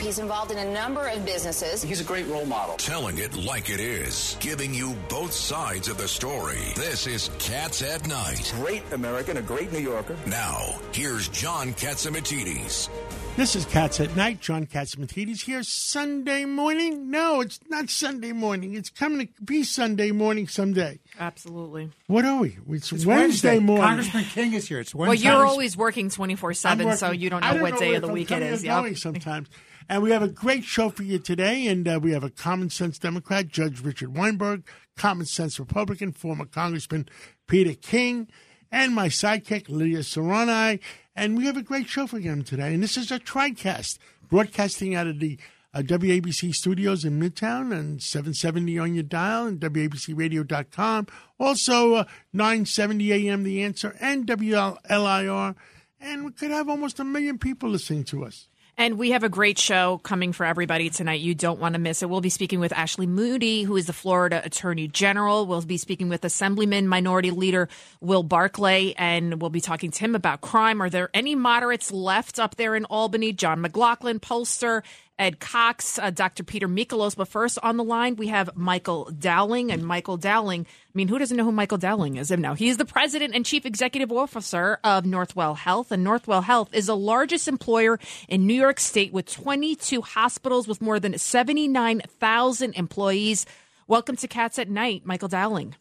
He's 0.00 0.20
involved 0.20 0.52
in 0.52 0.58
a 0.58 0.72
number 0.72 1.08
of 1.08 1.24
businesses. 1.24 1.82
He's 1.82 2.00
a 2.00 2.04
great 2.04 2.26
role 2.28 2.46
model. 2.46 2.76
Telling 2.76 3.18
it 3.18 3.34
like 3.36 3.68
it 3.68 3.80
is, 3.80 4.36
giving 4.38 4.72
you 4.72 4.94
both 5.08 5.32
sides 5.32 5.88
of 5.88 5.98
the 5.98 6.06
story. 6.06 6.58
This 6.76 7.08
is 7.08 7.30
Cats 7.40 7.82
at 7.82 8.06
Night. 8.06 8.52
Great 8.60 8.84
American, 8.92 9.38
a 9.38 9.42
great 9.42 9.72
New 9.72 9.80
Yorker. 9.80 10.16
Now, 10.26 10.78
here's 10.92 11.28
John 11.28 11.72
Catsimatidis. 11.74 12.88
This 13.36 13.56
is 13.56 13.64
Cats 13.66 13.98
at 14.00 14.14
Night. 14.16 14.40
John 14.40 14.66
Catsimatidis 14.66 15.42
here. 15.42 15.62
Sunday 15.64 16.44
morning? 16.44 17.10
No, 17.10 17.40
it's 17.40 17.58
not 17.68 17.90
Sunday 17.90 18.32
morning. 18.32 18.74
It's 18.76 18.90
coming 18.90 19.26
to 19.26 19.42
be 19.42 19.64
Sunday 19.64 20.12
morning 20.12 20.46
someday. 20.46 21.00
Absolutely. 21.18 21.90
What 22.06 22.24
are 22.24 22.38
we? 22.40 22.56
It's, 22.70 22.92
It's 22.92 23.04
Wednesday, 23.04 23.58
morning. 23.58 23.84
Congressman 23.84 24.24
King 24.24 24.52
is 24.54 24.68
here. 24.68 24.78
It's 24.78 24.94
Well, 24.94 25.12
you're 25.12 25.44
always 25.44 25.76
working 25.76 26.08
24 26.08 26.54
7, 26.54 26.96
so 26.96 27.10
you 27.10 27.30
don't 27.30 27.42
I 27.44 27.54
know 27.56 27.62
what 27.62 27.78
day 27.80 27.94
of 27.96 28.02
the 28.02 28.06
if 28.06 28.10
I'm 28.10 28.14
week 28.14 28.30
it 28.30 28.34
coming 28.34 28.48
is. 28.48 28.62
or 28.62 28.66
Yeah. 28.66 28.94
sometimes. 28.94 29.48
And 29.88 30.02
we 30.02 30.10
have 30.10 30.22
a 30.22 30.28
great 30.28 30.64
show 30.64 30.90
for 30.90 31.02
you 31.02 31.18
today. 31.18 31.66
And 31.66 31.88
uh, 31.88 31.98
we 32.02 32.12
have 32.12 32.24
a 32.24 32.30
common 32.30 32.68
sense 32.70 32.98
Democrat, 32.98 33.48
Judge 33.48 33.80
Richard 33.80 34.14
Weinberg, 34.14 34.64
common 34.96 35.26
sense 35.26 35.58
Republican, 35.58 36.12
former 36.12 36.44
Congressman 36.44 37.08
Peter 37.46 37.74
King, 37.74 38.28
and 38.70 38.94
my 38.94 39.08
sidekick, 39.08 39.68
Lydia 39.68 40.00
Serrani. 40.00 40.80
And 41.16 41.36
we 41.36 41.46
have 41.46 41.56
a 41.56 41.62
great 41.62 41.88
show 41.88 42.06
for 42.06 42.18
them 42.20 42.44
today. 42.44 42.74
And 42.74 42.82
this 42.82 42.96
is 42.96 43.10
a 43.10 43.18
TriCast, 43.18 43.98
broadcasting 44.28 44.94
out 44.94 45.06
of 45.06 45.20
the 45.20 45.38
uh, 45.72 45.80
WABC 45.80 46.54
studios 46.54 47.04
in 47.04 47.20
Midtown 47.20 47.76
and 47.76 48.02
770 48.02 48.78
on 48.78 48.94
your 48.94 49.02
dial 49.02 49.46
and 49.46 49.60
WABCRadio.com. 49.60 51.06
Also, 51.38 51.94
uh, 51.94 52.04
970 52.32 53.12
AM 53.12 53.42
The 53.42 53.62
Answer 53.62 53.96
and 54.00 54.26
WLIR. 54.26 55.54
And 56.00 56.24
we 56.24 56.32
could 56.32 56.50
have 56.50 56.68
almost 56.68 57.00
a 57.00 57.04
million 57.04 57.38
people 57.38 57.70
listening 57.70 58.04
to 58.04 58.24
us. 58.24 58.48
And 58.80 58.96
we 58.96 59.10
have 59.10 59.24
a 59.24 59.28
great 59.28 59.58
show 59.58 59.98
coming 60.04 60.32
for 60.32 60.46
everybody 60.46 60.88
tonight. 60.88 61.18
You 61.18 61.34
don't 61.34 61.58
want 61.58 61.72
to 61.72 61.80
miss 61.80 62.00
it. 62.00 62.08
We'll 62.08 62.20
be 62.20 62.28
speaking 62.28 62.60
with 62.60 62.72
Ashley 62.72 63.08
Moody, 63.08 63.64
who 63.64 63.76
is 63.76 63.86
the 63.86 63.92
Florida 63.92 64.40
Attorney 64.44 64.86
General. 64.86 65.46
We'll 65.46 65.62
be 65.62 65.78
speaking 65.78 66.08
with 66.08 66.24
Assemblyman 66.24 66.86
Minority 66.86 67.32
Leader 67.32 67.68
Will 68.00 68.22
Barclay, 68.22 68.94
and 68.96 69.40
we'll 69.40 69.50
be 69.50 69.60
talking 69.60 69.90
to 69.90 69.98
him 69.98 70.14
about 70.14 70.42
crime. 70.42 70.80
Are 70.80 70.88
there 70.88 71.10
any 71.12 71.34
moderates 71.34 71.90
left 71.90 72.38
up 72.38 72.54
there 72.54 72.76
in 72.76 72.84
Albany? 72.84 73.32
John 73.32 73.60
McLaughlin, 73.60 74.20
pollster, 74.20 74.84
Ed 75.18 75.40
Cox, 75.40 75.98
uh, 75.98 76.10
Dr. 76.10 76.44
Peter 76.44 76.68
Mikolos. 76.68 77.16
But 77.16 77.28
first 77.28 77.58
on 77.62 77.76
the 77.76 77.84
line, 77.84 78.16
we 78.16 78.28
have 78.28 78.56
Michael 78.56 79.10
Dowling. 79.18 79.72
And 79.72 79.84
Michael 79.84 80.16
Dowling, 80.16 80.62
I 80.62 80.92
mean, 80.94 81.08
who 81.08 81.18
doesn't 81.18 81.36
know 81.36 81.44
who 81.44 81.52
Michael 81.52 81.78
Dowling 81.78 82.16
is? 82.16 82.30
Now, 82.30 82.54
he's 82.54 82.76
the 82.76 82.84
president 82.84 83.34
and 83.34 83.44
chief 83.44 83.66
executive 83.66 84.12
officer 84.12 84.78
of 84.84 85.04
Northwell 85.04 85.56
Health. 85.56 85.90
And 85.90 86.06
Northwell 86.06 86.44
Health 86.44 86.70
is 86.72 86.86
the 86.86 86.96
largest 86.96 87.48
employer 87.48 87.98
in 88.28 88.46
New 88.46 88.54
York 88.54 88.78
State 88.78 89.12
with 89.12 89.26
22 89.30 90.02
hospitals 90.02 90.68
with 90.68 90.80
more 90.80 91.00
than 91.00 91.18
79,000 91.18 92.74
employees. 92.74 93.46
Welcome 93.86 94.16
to 94.16 94.28
Cats 94.28 94.58
at 94.58 94.68
Night, 94.68 95.02
Michael 95.04 95.28
Dowling. 95.28 95.74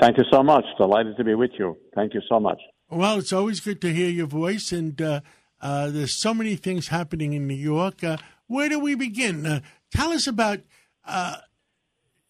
Thank 0.00 0.18
you 0.18 0.24
so 0.30 0.42
much. 0.42 0.64
Delighted 0.76 1.16
to 1.16 1.24
be 1.24 1.34
with 1.34 1.52
you. 1.58 1.76
Thank 1.94 2.14
you 2.14 2.20
so 2.28 2.40
much. 2.40 2.60
Well, 2.90 3.18
it's 3.18 3.32
always 3.32 3.60
good 3.60 3.80
to 3.82 3.92
hear 3.92 4.08
your 4.08 4.26
voice, 4.26 4.72
and 4.72 5.00
uh, 5.00 5.20
uh, 5.64 5.90
there's 5.90 6.20
so 6.20 6.32
many 6.32 6.54
things 6.54 6.88
happening 6.88 7.32
in 7.32 7.48
New 7.48 7.54
York. 7.54 8.04
Uh, 8.04 8.18
where 8.46 8.68
do 8.68 8.78
we 8.78 8.94
begin? 8.94 9.44
Uh, 9.46 9.60
tell 9.90 10.12
us 10.12 10.28
about. 10.28 10.60
Uh, 11.04 11.36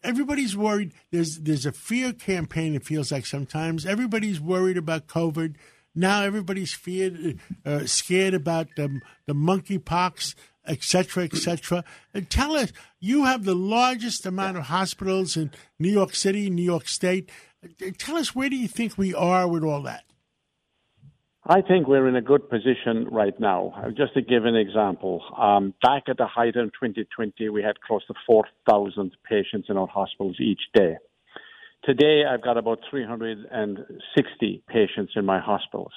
everybody's 0.03 0.55
worried. 0.55 0.93
There's 1.11 1.39
there's 1.39 1.65
a 1.65 1.71
fear 1.71 2.13
campaign. 2.13 2.75
It 2.75 2.85
feels 2.85 3.11
like 3.11 3.25
sometimes 3.25 3.85
everybody's 3.85 4.39
worried 4.39 4.77
about 4.77 5.07
COVID. 5.07 5.55
Now 5.93 6.23
everybody's 6.23 6.73
feared, 6.73 7.39
uh, 7.65 7.85
scared 7.85 8.33
about 8.33 8.67
the 8.75 9.01
the 9.27 9.33
monkeypox, 9.33 10.35
et 10.65 10.83
cetera, 10.83 11.23
et 11.23 11.35
cetera. 11.35 11.83
And 12.13 12.29
tell 12.29 12.55
us, 12.55 12.71
you 12.99 13.25
have 13.25 13.45
the 13.45 13.55
largest 13.55 14.25
amount 14.25 14.57
of 14.57 14.63
hospitals 14.65 15.37
in 15.37 15.51
New 15.79 15.91
York 15.91 16.15
City, 16.15 16.49
New 16.49 16.63
York 16.63 16.87
State. 16.87 17.29
Uh, 17.63 17.91
Tell 17.97 18.17
us, 18.17 18.35
where 18.35 18.49
do 18.49 18.55
you 18.55 18.67
think 18.67 18.97
we 18.97 19.13
are 19.13 19.47
with 19.47 19.63
all 19.63 19.81
that? 19.83 20.03
I 21.47 21.61
think 21.61 21.87
we're 21.87 22.07
in 22.07 22.15
a 22.15 22.23
good 22.23 22.49
position 22.49 23.07
right 23.11 23.39
now. 23.39 23.71
Just 23.95 24.15
to 24.15 24.23
give 24.23 24.45
an 24.45 24.55
example, 24.55 25.21
um, 25.37 25.75
back 25.83 26.03
at 26.07 26.17
the 26.17 26.25
height 26.25 26.55
in 26.55 26.71
2020, 26.71 27.49
we 27.49 27.61
had 27.61 27.79
close 27.81 28.03
to 28.07 28.15
4,000 28.25 29.15
patients 29.29 29.67
in 29.69 29.77
our 29.77 29.85
hospitals 29.85 30.37
each 30.39 30.61
day. 30.73 30.97
Today, 31.83 32.23
I've 32.27 32.41
got 32.41 32.57
about 32.57 32.79
360 32.89 34.63
patients 34.67 35.13
in 35.15 35.23
my 35.23 35.39
hospitals, 35.39 35.91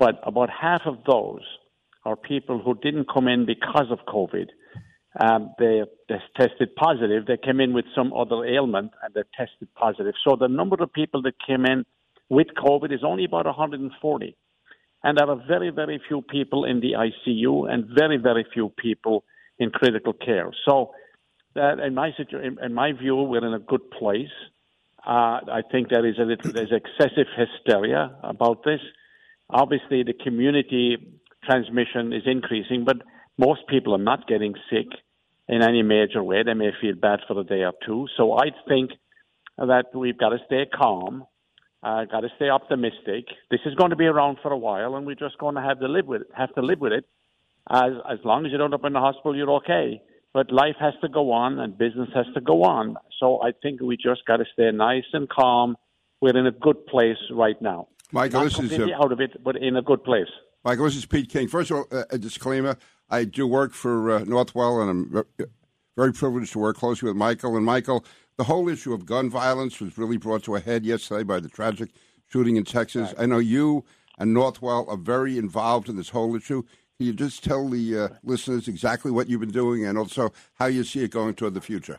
but 0.00 0.20
about 0.24 0.50
half 0.50 0.80
of 0.84 0.96
those 1.06 1.42
are 2.04 2.16
people 2.16 2.60
who 2.60 2.74
didn't 2.74 3.06
come 3.08 3.28
in 3.28 3.46
because 3.46 3.86
of 3.88 4.00
COVID. 4.08 4.48
Um, 5.24 5.54
they 5.60 5.82
tested 6.36 6.74
positive. 6.74 7.26
They 7.26 7.36
came 7.36 7.60
in 7.60 7.72
with 7.72 7.84
some 7.94 8.12
other 8.12 8.44
ailment 8.44 8.90
and 9.04 9.14
they 9.14 9.22
tested 9.36 9.72
positive. 9.76 10.14
So 10.26 10.34
the 10.34 10.48
number 10.48 10.74
of 10.82 10.92
people 10.92 11.22
that 11.22 11.34
came 11.46 11.66
in 11.66 11.84
with 12.28 12.48
COVID 12.58 12.92
is 12.92 13.04
only 13.04 13.24
about 13.26 13.46
140 13.46 14.36
and 15.04 15.18
there 15.18 15.28
are 15.28 15.42
very, 15.46 15.70
very 15.70 16.00
few 16.08 16.22
people 16.22 16.64
in 16.64 16.80
the 16.80 16.92
ICU 16.92 17.72
and 17.72 17.86
very, 17.86 18.16
very 18.16 18.46
few 18.52 18.68
people 18.70 19.24
in 19.58 19.70
critical 19.70 20.12
care. 20.12 20.50
So, 20.66 20.92
that 21.54 21.80
in 21.80 21.94
my 21.94 22.12
situ- 22.16 22.38
in, 22.38 22.58
in 22.62 22.72
my 22.72 22.92
view, 22.92 23.16
we're 23.16 23.46
in 23.46 23.54
a 23.54 23.58
good 23.58 23.90
place. 23.90 24.34
Uh, 25.06 25.40
I 25.58 25.62
think 25.70 25.88
there 25.88 26.06
is 26.06 26.16
a 26.18 26.22
little, 26.22 26.52
there's 26.52 26.72
excessive 26.72 27.26
hysteria 27.36 28.16
about 28.22 28.64
this. 28.64 28.80
Obviously, 29.50 30.02
the 30.02 30.14
community 30.14 30.96
transmission 31.44 32.12
is 32.12 32.22
increasing, 32.24 32.84
but 32.84 32.96
most 33.36 33.66
people 33.68 33.94
are 33.94 34.04
not 34.12 34.26
getting 34.28 34.54
sick 34.70 34.86
in 35.48 35.62
any 35.62 35.82
major 35.82 36.22
way. 36.22 36.42
They 36.42 36.54
may 36.54 36.70
feel 36.80 36.94
bad 36.94 37.20
for 37.26 37.38
a 37.40 37.44
day 37.44 37.62
or 37.62 37.72
two. 37.84 38.06
So 38.16 38.32
I 38.32 38.50
think 38.68 38.92
that 39.58 39.86
we've 39.94 40.16
got 40.16 40.30
to 40.30 40.38
stay 40.46 40.66
calm 40.72 41.24
uh, 41.82 42.04
got 42.04 42.20
to 42.20 42.28
stay 42.36 42.48
optimistic. 42.48 43.26
This 43.50 43.60
is 43.66 43.74
going 43.74 43.90
to 43.90 43.96
be 43.96 44.06
around 44.06 44.38
for 44.42 44.52
a 44.52 44.58
while, 44.58 44.94
and 44.96 45.06
we're 45.06 45.16
just 45.16 45.38
going 45.38 45.56
to 45.56 45.62
have 45.62 45.80
to 45.80 45.88
live 45.88 46.06
with 46.06 46.22
it. 46.22 46.28
Have 46.36 46.54
to 46.54 46.62
live 46.62 46.80
with 46.80 46.92
it. 46.92 47.04
As 47.70 47.92
as 48.10 48.18
long 48.24 48.44
as 48.46 48.52
you 48.52 48.58
don't 48.58 48.74
up 48.74 48.84
in 48.84 48.92
the 48.92 49.00
hospital, 49.00 49.36
you're 49.36 49.50
okay. 49.56 50.02
But 50.32 50.50
life 50.50 50.76
has 50.80 50.94
to 51.02 51.08
go 51.08 51.32
on, 51.32 51.58
and 51.58 51.76
business 51.76 52.08
has 52.14 52.26
to 52.34 52.40
go 52.40 52.62
on. 52.62 52.96
So 53.20 53.42
I 53.42 53.52
think 53.62 53.80
we 53.80 53.96
just 53.96 54.24
got 54.26 54.38
to 54.38 54.44
stay 54.52 54.70
nice 54.72 55.04
and 55.12 55.28
calm. 55.28 55.76
We're 56.20 56.36
in 56.36 56.46
a 56.46 56.52
good 56.52 56.86
place 56.86 57.18
right 57.30 57.60
now. 57.60 57.88
Michael, 58.12 58.40
Not 58.40 58.44
this 58.44 58.52
is 58.54 58.58
completely 58.58 58.94
uh, 58.94 59.02
out 59.02 59.12
of 59.12 59.20
it, 59.20 59.42
but 59.42 59.56
in 59.56 59.76
a 59.76 59.82
good 59.82 60.02
place. 60.04 60.28
Michael. 60.64 60.84
This 60.84 60.96
is 60.96 61.06
Pete 61.06 61.28
King. 61.28 61.48
First 61.48 61.70
of 61.70 61.78
all, 61.78 61.86
uh, 61.90 62.04
a 62.10 62.18
disclaimer: 62.18 62.78
I 63.10 63.24
do 63.24 63.46
work 63.46 63.74
for 63.74 64.10
uh, 64.10 64.18
Northwell, 64.20 64.82
and 64.82 64.90
I'm 64.90 65.24
very 65.96 66.12
privileged 66.12 66.52
to 66.52 66.58
work 66.58 66.76
closely 66.76 67.08
with 67.08 67.16
Michael. 67.16 67.56
And 67.56 67.64
Michael, 67.64 68.04
the 68.36 68.44
whole 68.44 68.68
issue 68.68 68.92
of 68.92 69.06
gun 69.06 69.28
violence 69.30 69.80
was 69.80 69.98
really 69.98 70.16
brought 70.16 70.42
to 70.44 70.56
a 70.56 70.60
head 70.60 70.84
yesterday 70.84 71.22
by 71.22 71.40
the 71.40 71.48
tragic 71.48 71.90
shooting 72.28 72.56
in 72.56 72.64
Texas. 72.64 73.14
I 73.18 73.26
know 73.26 73.38
you 73.38 73.84
and 74.18 74.34
Northwell 74.34 74.88
are 74.88 74.96
very 74.96 75.38
involved 75.38 75.88
in 75.88 75.96
this 75.96 76.10
whole 76.10 76.34
issue. 76.34 76.62
Can 76.96 77.06
you 77.06 77.12
just 77.12 77.42
tell 77.42 77.68
the 77.68 77.98
uh, 77.98 78.08
listeners 78.22 78.68
exactly 78.68 79.10
what 79.10 79.28
you've 79.28 79.40
been 79.40 79.50
doing, 79.50 79.84
and 79.84 79.98
also 79.98 80.32
how 80.54 80.66
you 80.66 80.84
see 80.84 81.02
it 81.02 81.10
going 81.10 81.34
toward 81.34 81.54
the 81.54 81.60
future? 81.60 81.98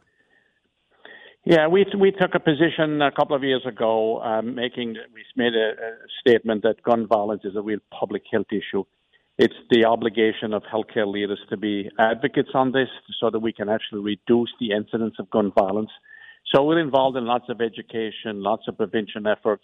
Yeah, 1.46 1.68
we 1.68 1.86
we 2.00 2.12
took 2.12 2.36
a 2.36 2.40
position 2.40 3.02
a 3.02 3.12
couple 3.12 3.36
of 3.36 3.44
years 3.44 3.66
ago, 3.66 4.22
um, 4.22 4.56
making 4.56 4.96
we 5.14 5.24
made 5.36 5.54
a, 5.56 5.72
a 5.72 5.92
statement 6.22 6.64
that 6.64 6.82
gun 6.84 7.06
violence 7.06 7.42
is 7.44 7.56
a 7.56 7.62
real 7.62 7.80
public 7.92 8.24
health 8.32 8.48
issue. 8.52 8.86
It's 9.40 9.56
the 9.72 9.86
obligation 9.86 10.54
of 10.54 10.62
healthcare 10.64 11.12
leaders 11.12 11.40
to 11.50 11.58
be 11.58 11.90
advocates 11.98 12.52
on 12.54 12.72
this, 12.72 12.90
so 13.20 13.32
that 13.32 13.40
we 13.40 13.52
can 13.52 13.68
actually 13.68 14.02
reduce 14.02 14.52
the 14.60 14.72
incidence 14.72 15.16
of 15.18 15.30
gun 15.32 15.52
violence. 15.58 15.90
So 16.54 16.64
we're 16.64 16.80
involved 16.80 17.18
in 17.18 17.26
lots 17.26 17.46
of 17.50 17.60
education, 17.60 18.44
lots 18.44 18.68
of 18.68 18.78
prevention 18.78 19.26
efforts, 19.26 19.64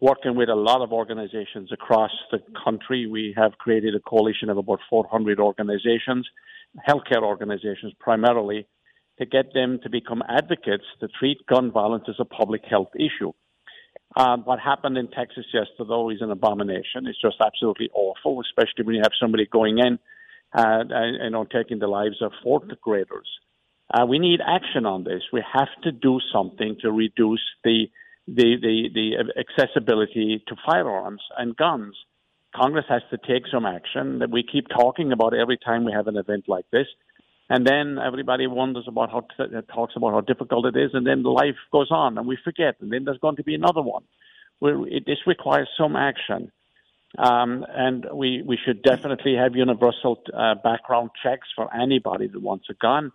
working 0.00 0.34
with 0.34 0.48
a 0.48 0.56
lot 0.56 0.82
of 0.82 0.92
organizations 0.92 1.70
across 1.70 2.10
the 2.32 2.40
country. 2.64 3.06
We 3.06 3.32
have 3.36 3.52
created 3.58 3.94
a 3.94 4.00
coalition 4.00 4.50
of 4.50 4.58
about 4.58 4.80
400 4.90 5.38
organizations, 5.38 6.28
healthcare 6.88 7.22
organizations 7.22 7.92
primarily, 8.00 8.66
to 9.20 9.24
get 9.24 9.54
them 9.54 9.78
to 9.84 9.88
become 9.88 10.22
advocates 10.28 10.84
to 10.98 11.06
treat 11.18 11.46
gun 11.46 11.70
violence 11.70 12.04
as 12.08 12.16
a 12.18 12.24
public 12.24 12.64
health 12.68 12.90
issue. 12.96 13.32
Um, 14.16 14.44
what 14.44 14.58
happened 14.58 14.96
in 14.96 15.08
Texas 15.08 15.44
yesterday 15.52 15.88
though, 15.88 16.10
is 16.10 16.22
an 16.22 16.30
abomination. 16.30 17.06
It's 17.06 17.20
just 17.20 17.36
absolutely 17.44 17.90
awful, 17.92 18.40
especially 18.40 18.84
when 18.84 18.94
you 18.96 19.02
have 19.02 19.12
somebody 19.20 19.46
going 19.46 19.78
in 19.78 19.98
uh, 20.54 20.84
and 20.88 21.22
you 21.22 21.30
know 21.30 21.44
taking 21.44 21.78
the 21.78 21.86
lives 21.86 22.22
of 22.22 22.32
fourth 22.42 22.68
graders. 22.80 23.28
Uh, 23.92 24.06
we 24.06 24.18
need 24.18 24.40
action 24.44 24.86
on 24.86 25.04
this. 25.04 25.22
We 25.32 25.44
have 25.52 25.68
to 25.84 25.92
do 25.92 26.18
something 26.32 26.76
to 26.80 26.90
reduce 26.90 27.44
the 27.62 27.86
the, 28.26 28.56
the, 28.60 28.88
the 28.92 29.34
accessibility 29.38 30.42
to 30.48 30.56
firearms 30.66 31.20
and 31.38 31.56
guns. 31.56 31.94
Congress 32.54 32.86
has 32.88 33.02
to 33.10 33.18
take 33.18 33.44
some 33.52 33.64
action 33.64 34.18
that 34.18 34.30
we 34.30 34.42
keep 34.42 34.66
talking 34.68 35.12
about 35.12 35.32
every 35.32 35.58
time 35.58 35.84
we 35.84 35.92
have 35.92 36.08
an 36.08 36.16
event 36.16 36.44
like 36.48 36.64
this. 36.72 36.88
And 37.48 37.64
then 37.66 37.98
everybody 38.04 38.46
wonders 38.46 38.86
about 38.88 39.10
how 39.10 39.20
talks 39.72 39.94
about 39.96 40.12
how 40.12 40.20
difficult 40.20 40.66
it 40.66 40.76
is, 40.76 40.90
and 40.94 41.06
then 41.06 41.22
life 41.22 41.54
goes 41.70 41.90
on, 41.90 42.18
and 42.18 42.26
we 42.26 42.36
forget, 42.42 42.74
and 42.80 42.92
then 42.92 43.04
there's 43.04 43.18
going 43.18 43.36
to 43.36 43.44
be 43.44 43.54
another 43.54 43.82
one. 43.82 44.02
It, 44.60 45.04
this 45.06 45.18
requires 45.26 45.68
some 45.78 45.94
action. 45.94 46.50
Um, 47.18 47.64
and 47.68 48.06
we, 48.12 48.42
we 48.44 48.58
should 48.62 48.82
definitely 48.82 49.36
have 49.36 49.54
universal 49.54 50.22
uh, 50.36 50.56
background 50.56 51.10
checks 51.22 51.48
for 51.54 51.72
anybody 51.74 52.26
that 52.26 52.42
wants 52.42 52.66
a 52.68 52.74
gun. 52.74 53.12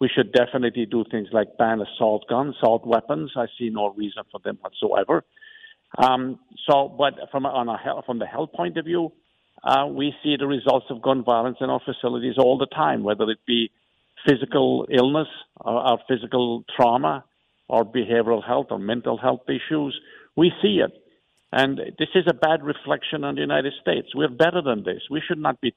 We 0.00 0.08
should 0.08 0.32
definitely 0.32 0.86
do 0.86 1.04
things 1.10 1.28
like 1.32 1.58
ban 1.58 1.80
assault 1.80 2.24
guns, 2.28 2.54
assault 2.58 2.86
weapons. 2.86 3.32
I 3.36 3.46
see 3.58 3.68
no 3.68 3.92
reason 3.94 4.22
for 4.30 4.40
them 4.44 4.58
whatsoever. 4.60 5.24
Um, 5.98 6.38
so, 6.68 6.88
but 6.88 7.14
from 7.30 7.44
on 7.46 7.68
a 7.68 7.76
health, 7.76 8.06
from 8.06 8.18
the 8.18 8.26
health 8.26 8.52
point 8.52 8.78
of 8.78 8.86
view, 8.86 9.12
uh, 9.64 9.86
we 9.86 10.12
see 10.22 10.36
the 10.36 10.46
results 10.46 10.86
of 10.90 11.02
gun 11.02 11.22
violence 11.24 11.58
in 11.60 11.70
our 11.70 11.80
facilities 11.84 12.34
all 12.38 12.58
the 12.58 12.66
time, 12.66 13.02
whether 13.02 13.24
it 13.30 13.38
be 13.46 13.70
physical 14.26 14.86
illness 14.90 15.28
or, 15.56 15.90
or 15.90 15.98
physical 16.08 16.64
trauma 16.76 17.24
or 17.68 17.84
behavioral 17.84 18.44
health 18.44 18.66
or 18.70 18.78
mental 18.78 19.16
health 19.16 19.42
issues. 19.48 19.98
We 20.36 20.52
see 20.60 20.80
it. 20.84 20.92
And 21.52 21.78
this 21.98 22.08
is 22.14 22.24
a 22.26 22.34
bad 22.34 22.64
reflection 22.64 23.24
on 23.24 23.34
the 23.34 23.42
United 23.42 23.74
States. 23.80 24.08
We're 24.14 24.28
better 24.28 24.62
than 24.62 24.84
this. 24.84 25.02
We 25.10 25.20
should 25.26 25.38
not 25.38 25.60
be 25.60 25.74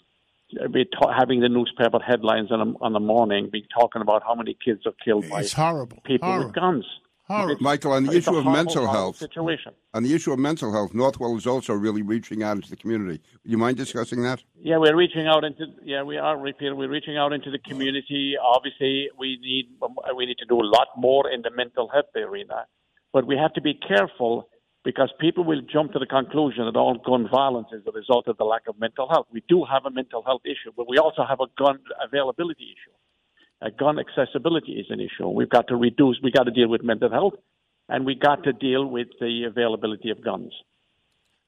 be 0.71 0.85
ta- 0.85 1.11
having 1.17 1.41
the 1.41 1.49
newspaper 1.49 1.99
headlines 1.99 2.51
on 2.51 2.61
a, 2.61 2.77
on 2.83 2.93
the 2.93 2.99
morning, 2.99 3.49
be 3.51 3.65
talking 3.77 4.01
about 4.01 4.21
how 4.23 4.35
many 4.35 4.55
kids 4.63 4.81
are 4.85 4.93
killed 5.03 5.27
by 5.27 5.43
horrible. 5.43 5.99
people 6.05 6.27
horrible. 6.27 6.47
with 6.47 6.55
guns. 6.55 6.85
Horrible. 7.27 7.57
Michael, 7.59 7.91
on 7.93 8.03
the 8.03 8.11
It's 8.11 8.27
issue 8.27 8.37
of 8.37 8.43
horrible, 8.43 8.51
mental 8.63 8.87
health, 8.87 9.17
situation. 9.17 9.73
on 9.95 10.03
the 10.03 10.13
issue 10.13 10.31
of 10.31 10.37
mental 10.37 10.71
health, 10.71 10.93
Northwell 10.93 11.35
is 11.37 11.47
also 11.47 11.73
really 11.73 12.03
reaching 12.03 12.43
out 12.43 12.55
into 12.57 12.69
the 12.69 12.75
community. 12.75 13.17
Do 13.43 13.49
you 13.49 13.57
mind 13.57 13.77
discussing 13.77 14.21
that? 14.23 14.43
Yeah, 14.55 14.77
we're 14.77 14.95
reaching 14.95 15.25
out 15.25 15.43
into 15.43 15.65
yeah 15.83 16.03
we 16.03 16.17
are 16.17 16.37
Peter. 16.53 16.75
We're 16.75 16.89
reaching 16.89 17.17
out 17.17 17.33
into 17.33 17.49
the 17.49 17.57
community. 17.57 18.35
Obviously, 18.39 19.09
we 19.17 19.37
need 19.41 19.69
we 20.15 20.25
need 20.27 20.37
to 20.37 20.45
do 20.45 20.57
a 20.61 20.67
lot 20.77 20.89
more 20.97 21.29
in 21.31 21.41
the 21.41 21.49
mental 21.49 21.89
health 21.89 22.05
arena, 22.15 22.65
but 23.11 23.25
we 23.25 23.35
have 23.37 23.53
to 23.53 23.61
be 23.61 23.73
careful 23.73 24.47
because 24.83 25.11
people 25.19 25.43
will 25.43 25.61
jump 25.61 25.93
to 25.93 25.99
the 25.99 26.05
conclusion 26.05 26.65
that 26.65 26.75
all 26.77 26.95
gun 27.03 27.27
violence 27.27 27.69
is 27.71 27.83
the 27.85 27.91
result 27.91 28.27
of 28.27 28.37
the 28.37 28.43
lack 28.43 28.67
of 28.67 28.77
mental 28.79 29.09
health. 29.09 29.25
We 29.31 29.41
do 29.49 29.65
have 29.65 29.83
a 29.87 29.89
mental 29.89 30.21
health 30.23 30.41
issue, 30.45 30.71
but 30.77 30.87
we 30.87 30.99
also 30.99 31.23
have 31.27 31.39
a 31.39 31.47
gun 31.57 31.79
availability 32.07 32.65
issue. 32.65 32.93
A 33.61 33.71
gun 33.71 33.97
accessibility 33.99 34.73
is 34.73 34.87
an 34.89 34.99
issue. 34.99 35.27
We've 35.29 35.49
got 35.49 35.67
to 35.69 35.75
reduce. 35.75 36.17
we've 36.21 36.33
got 36.33 36.43
to 36.43 36.51
deal 36.51 36.67
with 36.67 36.83
mental 36.83 37.09
health, 37.09 37.33
and 37.87 38.05
we've 38.05 38.19
got 38.19 38.43
to 38.43 38.53
deal 38.53 38.85
with 38.85 39.07
the 39.19 39.45
availability 39.47 40.09
of 40.09 40.23
guns. 40.23 40.51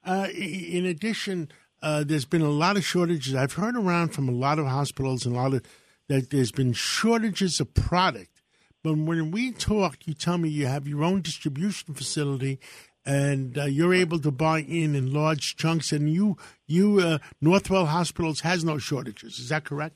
Uh, 0.05 0.27
in 0.33 0.85
addition, 0.85 1.49
uh, 1.81 2.03
there's 2.03 2.25
been 2.25 2.41
a 2.41 2.49
lot 2.49 2.77
of 2.77 2.85
shortages. 2.85 3.35
I've 3.35 3.53
heard 3.53 3.75
around 3.75 4.09
from 4.09 4.29
a 4.29 4.31
lot 4.31 4.57
of 4.57 4.65
hospitals 4.65 5.25
and 5.25 5.35
a 5.35 5.39
lot 5.39 5.53
of 5.53 5.63
that 6.07 6.29
there's 6.29 6.51
been 6.51 6.73
shortages 6.73 7.59
of 7.59 7.73
product. 7.73 8.41
But 8.83 8.97
when 8.97 9.31
we 9.31 9.51
talk, 9.51 10.07
you 10.07 10.13
tell 10.13 10.37
me 10.37 10.49
you 10.49 10.67
have 10.67 10.87
your 10.87 11.03
own 11.03 11.21
distribution 11.21 11.93
facility, 11.93 12.59
and 13.05 13.57
uh, 13.57 13.65
you're 13.65 13.93
able 13.93 14.19
to 14.19 14.31
buy 14.31 14.59
in 14.59 14.95
in 14.95 15.13
large 15.13 15.55
chunks. 15.57 15.91
And 15.91 16.09
you, 16.11 16.37
you, 16.65 16.99
uh, 16.99 17.17
Northwell 17.43 17.87
Hospitals 17.87 18.41
has 18.41 18.63
no 18.63 18.77
shortages. 18.77 19.39
Is 19.39 19.49
that 19.49 19.65
correct? 19.65 19.95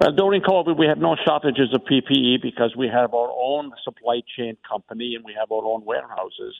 Well, 0.00 0.12
during 0.12 0.42
COVID, 0.42 0.78
we 0.78 0.86
had 0.86 0.98
no 0.98 1.16
shortages 1.26 1.74
of 1.74 1.80
PPE 1.80 2.40
because 2.40 2.72
we 2.76 2.86
have 2.86 3.14
our 3.14 3.30
own 3.36 3.72
supply 3.82 4.20
chain 4.36 4.56
company 4.68 5.16
and 5.16 5.24
we 5.24 5.34
have 5.36 5.50
our 5.50 5.64
own 5.64 5.84
warehouses. 5.84 6.54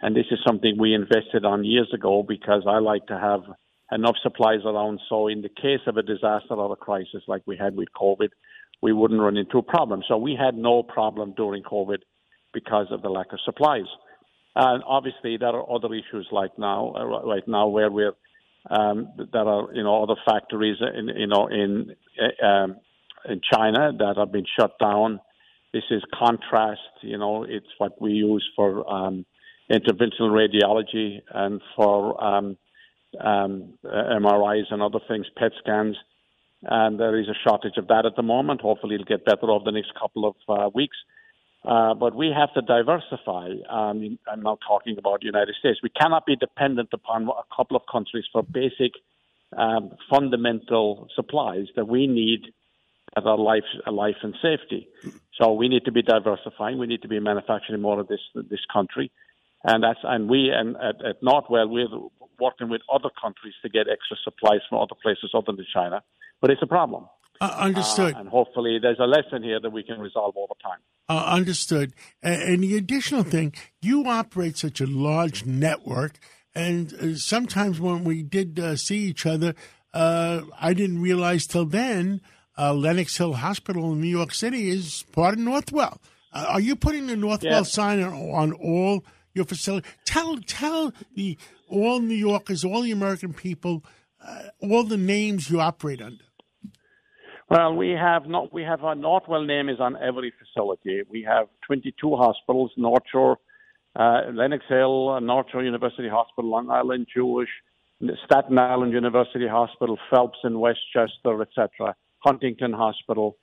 And 0.00 0.14
this 0.14 0.26
is 0.30 0.38
something 0.46 0.76
we 0.78 0.94
invested 0.94 1.44
on 1.44 1.64
years 1.64 1.90
ago 1.92 2.22
because 2.22 2.62
I 2.68 2.78
like 2.78 3.04
to 3.08 3.18
have 3.18 3.40
enough 3.90 4.14
supplies 4.22 4.60
around. 4.64 5.00
So, 5.08 5.26
in 5.26 5.42
the 5.42 5.48
case 5.48 5.80
of 5.88 5.96
a 5.96 6.02
disaster 6.02 6.54
or 6.54 6.72
a 6.72 6.76
crisis 6.76 7.24
like 7.26 7.42
we 7.46 7.56
had 7.56 7.74
with 7.74 7.88
COVID, 8.00 8.28
we 8.80 8.92
wouldn't 8.92 9.20
run 9.20 9.38
into 9.38 9.58
a 9.58 9.62
problem. 9.62 10.04
So, 10.06 10.16
we 10.16 10.36
had 10.40 10.54
no 10.54 10.84
problem 10.84 11.34
during 11.36 11.64
COVID 11.64 11.98
because 12.52 12.86
of 12.92 13.02
the 13.02 13.08
lack 13.08 13.32
of 13.32 13.40
supplies. 13.44 13.90
And 14.54 14.84
obviously, 14.86 15.36
there 15.36 15.48
are 15.48 15.68
other 15.68 15.92
issues 15.92 16.28
like 16.30 16.56
now, 16.58 16.94
uh, 16.96 17.04
right 17.26 17.48
now, 17.48 17.66
where 17.66 17.90
we're 17.90 18.14
um, 18.70 19.12
there 19.32 19.46
are 19.46 19.74
you 19.74 19.82
know 19.82 20.02
other 20.02 20.16
factories 20.24 20.78
in 20.80 21.08
you 21.08 21.26
know 21.26 21.48
in 21.48 21.94
uh, 22.20 22.46
um, 22.46 22.76
in 23.28 23.40
China 23.52 23.92
that 23.98 24.14
have 24.16 24.32
been 24.32 24.46
shut 24.58 24.78
down. 24.78 25.20
This 25.72 25.84
is 25.90 26.02
contrast. 26.16 26.80
You 27.02 27.18
know, 27.18 27.44
it's 27.44 27.66
what 27.78 28.00
we 28.00 28.12
use 28.12 28.46
for 28.54 28.88
um, 28.90 29.26
interventional 29.70 30.30
radiology 30.30 31.20
and 31.32 31.60
for 31.76 32.22
um, 32.22 32.56
um, 33.20 33.74
MRIs 33.84 34.64
and 34.70 34.82
other 34.82 35.00
things, 35.08 35.26
PET 35.36 35.52
scans. 35.58 35.96
And 36.62 36.98
there 36.98 37.18
is 37.18 37.28
a 37.28 37.34
shortage 37.46 37.76
of 37.76 37.88
that 37.88 38.06
at 38.06 38.16
the 38.16 38.22
moment. 38.22 38.62
Hopefully, 38.62 38.94
it'll 38.94 39.04
get 39.04 39.24
better 39.24 39.50
over 39.50 39.64
the 39.64 39.72
next 39.72 39.92
couple 40.00 40.26
of 40.26 40.34
uh, 40.48 40.70
weeks. 40.74 40.96
Uh, 41.64 41.94
but 41.94 42.14
we 42.14 42.30
have 42.36 42.52
to 42.54 42.60
diversify. 42.60 43.48
Um, 43.70 44.18
I'm 44.30 44.42
not 44.42 44.58
talking 44.66 44.96
about 44.98 45.20
the 45.20 45.26
United 45.26 45.54
States. 45.58 45.80
We 45.82 45.88
cannot 45.88 46.26
be 46.26 46.36
dependent 46.36 46.90
upon 46.92 47.28
a 47.28 47.56
couple 47.56 47.76
of 47.76 47.82
countries 47.90 48.24
for 48.32 48.42
basic, 48.42 48.92
um, 49.56 49.92
fundamental 50.10 51.08
supplies 51.14 51.66
that 51.76 51.88
we 51.88 52.06
need 52.06 52.52
at 53.16 53.24
our 53.24 53.38
life, 53.38 53.64
life 53.86 54.16
and 54.22 54.34
safety. 54.42 54.88
So 55.40 55.52
we 55.52 55.68
need 55.68 55.84
to 55.84 55.92
be 55.92 56.02
diversifying. 56.02 56.78
We 56.78 56.86
need 56.86 57.02
to 57.02 57.08
be 57.08 57.20
manufacturing 57.20 57.80
more 57.80 58.00
of 58.00 58.08
this 58.08 58.20
this 58.34 58.64
country, 58.72 59.10
and 59.64 59.82
that's 59.82 59.98
and 60.02 60.28
we 60.28 60.50
and 60.54 60.76
at, 60.76 61.04
at 61.04 61.22
Northwell 61.22 61.68
we're 61.68 61.88
working 62.40 62.68
with 62.68 62.82
other 62.92 63.10
countries 63.20 63.54
to 63.62 63.68
get 63.68 63.86
extra 63.90 64.16
supplies 64.24 64.60
from 64.68 64.78
other 64.78 64.96
places 65.00 65.30
other 65.34 65.52
than 65.56 65.66
China. 65.72 66.02
But 66.40 66.50
it's 66.50 66.62
a 66.62 66.66
problem. 66.66 67.06
Uh, 67.40 67.54
understood. 67.58 68.14
Uh, 68.14 68.20
and 68.20 68.28
hopefully, 68.28 68.78
there's 68.80 69.00
a 69.00 69.06
lesson 69.06 69.42
here 69.42 69.58
that 69.60 69.70
we 69.70 69.82
can 69.82 69.98
resolve 69.98 70.36
over 70.36 70.54
time. 70.62 70.78
Uh, 71.08 71.24
understood. 71.26 71.92
And, 72.22 72.42
and 72.42 72.62
the 72.62 72.76
additional 72.76 73.24
thing, 73.24 73.54
you 73.82 74.06
operate 74.06 74.56
such 74.56 74.80
a 74.80 74.86
large 74.86 75.44
network, 75.44 76.18
and 76.54 76.94
uh, 76.94 77.16
sometimes 77.16 77.80
when 77.80 78.04
we 78.04 78.22
did 78.22 78.58
uh, 78.58 78.76
see 78.76 78.98
each 78.98 79.26
other, 79.26 79.54
uh, 79.92 80.42
I 80.60 80.74
didn't 80.74 81.00
realize 81.00 81.46
till 81.46 81.66
then 81.66 82.20
uh, 82.58 82.72
Lenox 82.74 83.16
Hill 83.16 83.34
Hospital 83.34 83.92
in 83.92 84.00
New 84.00 84.08
York 84.08 84.32
City 84.32 84.68
is 84.68 85.04
part 85.12 85.34
of 85.34 85.40
Northwell. 85.40 85.98
Uh, 86.32 86.46
are 86.50 86.60
you 86.60 86.76
putting 86.76 87.06
the 87.06 87.14
Northwell 87.14 87.42
Yeah. 87.42 87.62
sign 87.62 88.02
on, 88.02 88.12
on 88.12 88.52
all 88.52 89.04
your 89.34 89.44
facilities? 89.44 89.90
Tell 90.04 90.36
tell 90.38 90.92
the 91.14 91.36
all 91.68 92.00
New 92.00 92.14
Yorkers, 92.14 92.64
all 92.64 92.82
the 92.82 92.92
American 92.92 93.32
people, 93.32 93.84
uh, 94.26 94.44
all 94.60 94.84
the 94.84 94.96
names 94.96 95.50
you 95.50 95.60
operate 95.60 96.00
under. 96.02 96.24
Well, 97.50 97.74
we 97.76 97.90
have 97.90 98.26
not. 98.26 98.52
We 98.52 98.62
have 98.62 98.82
our 98.84 98.94
Northwell 98.94 99.46
name 99.46 99.68
is 99.68 99.78
on 99.78 99.96
every 100.02 100.32
facility. 100.38 101.02
We 101.10 101.22
have 101.28 101.46
22 101.66 102.16
hospitals: 102.16 102.72
North 102.76 103.02
Shore, 103.12 103.38
uh, 103.96 104.22
Lenox 104.32 104.64
Hill, 104.68 105.20
North 105.20 105.46
Shore 105.52 105.62
University 105.62 106.08
Hospital, 106.08 106.50
Long 106.50 106.70
Island 106.70 107.06
Jewish, 107.14 107.50
Staten 108.24 108.58
Island 108.58 108.92
University 108.92 109.46
Hospital, 109.46 109.98
Phelps 110.10 110.38
in 110.42 110.58
Westchester, 110.58 111.42
etc. 111.42 111.94
Huntington 112.24 112.72
Hospital, 112.72 113.36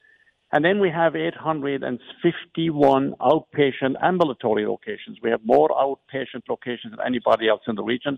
and 0.51 0.65
then 0.65 0.79
we 0.79 0.89
have 0.89 1.15
851 1.15 3.13
outpatient 3.21 3.95
ambulatory 4.01 4.65
locations. 4.65 5.17
We 5.23 5.29
have 5.29 5.39
more 5.45 5.69
outpatient 5.69 6.43
locations 6.49 6.91
than 6.91 7.05
anybody 7.05 7.47
else 7.47 7.61
in 7.67 7.75
the 7.75 7.83
region, 7.83 8.17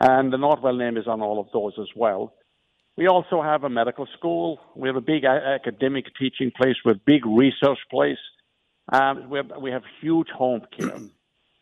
and 0.00 0.32
the 0.32 0.38
Northwell 0.38 0.78
name 0.78 0.96
is 0.96 1.06
on 1.06 1.20
all 1.20 1.38
of 1.38 1.48
those 1.52 1.74
as 1.80 1.88
well. 1.94 2.34
We 2.96 3.08
also 3.08 3.42
have 3.42 3.64
a 3.64 3.68
medical 3.68 4.06
school. 4.16 4.58
We 4.74 4.88
have 4.88 4.96
a 4.96 5.02
big 5.02 5.24
academic 5.24 6.06
teaching 6.18 6.50
place. 6.56 6.76
We 6.84 6.92
have 6.92 7.04
big 7.04 7.26
research 7.26 7.78
place. 7.90 8.18
Um, 8.90 9.28
we, 9.28 9.38
have, 9.38 9.52
we 9.60 9.70
have 9.70 9.82
huge 10.00 10.28
home 10.28 10.62
care. 10.78 10.98